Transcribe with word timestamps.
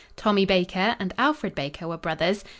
Tommy 0.15 0.47
Baker 0.47 0.95
and 0.97 1.13
Alfred 1.19 1.53
Baker 1.53 1.87
were 1.87 1.95
brothers. 1.95 2.43